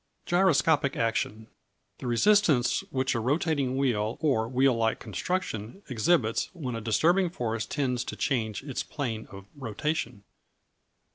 [0.25, 1.45] Gyroscopic Action
[1.99, 7.67] The resistance which a rotating wheel, or wheel like construction, exhibits when a disturbing force
[7.67, 10.23] tends to change its plane of rotation.